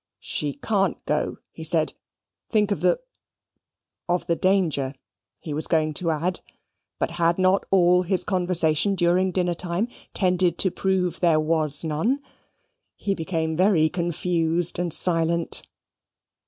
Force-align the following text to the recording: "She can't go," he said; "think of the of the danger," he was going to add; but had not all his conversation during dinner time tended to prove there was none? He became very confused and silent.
"She 0.19 0.53
can't 0.53 0.97
go," 1.05 1.37
he 1.51 1.63
said; 1.63 1.93
"think 2.49 2.71
of 2.71 2.81
the 2.81 2.99
of 4.09 4.25
the 4.25 4.35
danger," 4.35 4.95
he 5.37 5.53
was 5.53 5.67
going 5.67 5.93
to 5.93 6.09
add; 6.09 6.39
but 6.97 7.11
had 7.21 7.37
not 7.37 7.67
all 7.69 8.01
his 8.01 8.23
conversation 8.23 8.95
during 8.95 9.29
dinner 9.31 9.53
time 9.53 9.87
tended 10.15 10.57
to 10.57 10.71
prove 10.71 11.19
there 11.19 11.39
was 11.39 11.83
none? 11.83 12.19
He 12.95 13.13
became 13.13 13.55
very 13.55 13.89
confused 13.89 14.79
and 14.79 14.91
silent. 14.91 15.67